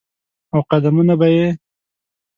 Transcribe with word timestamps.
او 0.53 0.59
قدمونه 0.69 1.13
به 1.19 1.27
یې، 1.35 1.47